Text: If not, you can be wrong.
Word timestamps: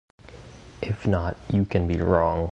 If 0.81 1.05
not, 1.05 1.37
you 1.53 1.63
can 1.63 1.87
be 1.87 2.01
wrong. 2.01 2.39